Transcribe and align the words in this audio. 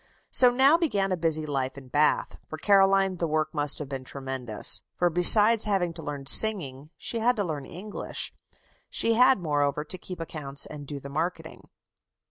So 0.31 0.49
now 0.49 0.79
began 0.79 1.11
a 1.11 1.15
busy 1.15 1.45
life 1.45 1.77
in 1.77 1.87
Bath. 1.89 2.35
For 2.47 2.57
Caroline 2.57 3.17
the 3.17 3.27
work 3.27 3.53
must 3.53 3.77
have 3.77 3.87
been 3.87 4.03
tremendous. 4.03 4.81
For, 4.95 5.11
besides 5.11 5.65
having 5.65 5.93
to 5.93 6.01
learn 6.01 6.25
singing, 6.25 6.89
she 6.97 7.19
had 7.19 7.35
to 7.35 7.43
learn 7.43 7.65
English. 7.67 8.33
She 8.89 9.13
had, 9.13 9.37
moreover, 9.37 9.83
to 9.83 9.97
keep 9.99 10.19
accounts 10.19 10.65
and 10.65 10.87
do 10.87 10.99
the 10.99 11.09
marketing. 11.09 11.69